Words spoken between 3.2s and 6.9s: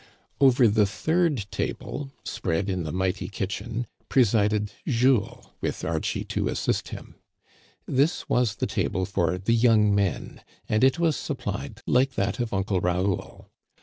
kitchen, presided Jules, with Archie to assist